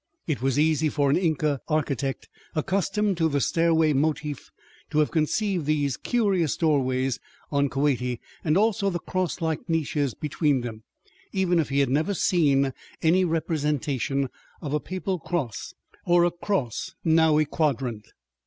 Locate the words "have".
4.97-5.11